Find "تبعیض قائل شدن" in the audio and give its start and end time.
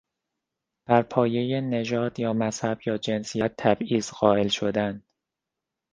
3.57-5.03